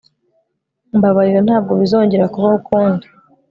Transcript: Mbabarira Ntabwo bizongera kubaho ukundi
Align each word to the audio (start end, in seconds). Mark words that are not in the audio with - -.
Mbabarira 0.97 1.39
Ntabwo 1.47 1.71
bizongera 1.81 2.31
kubaho 2.33 2.55
ukundi 2.61 3.05